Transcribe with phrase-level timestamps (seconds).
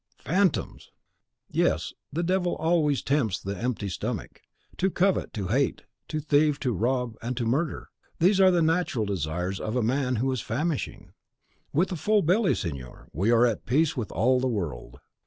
[0.17, 0.89] "Phantoms!"
[1.47, 4.41] "Yes; the devil always tempts the empty stomach.
[4.77, 9.05] To covet, to hate, to thieve, to rob, and to murder, these are the natural
[9.05, 11.11] desires of a man who is famishing.
[11.71, 14.97] With a full belly, signor, we are at peace with all the world.